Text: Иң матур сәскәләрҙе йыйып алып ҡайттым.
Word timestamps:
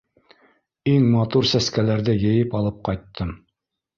Иң 0.93 1.05
матур 1.15 1.49
сәскәләрҙе 1.51 2.17
йыйып 2.21 2.57
алып 2.61 2.83
ҡайттым. 2.89 3.37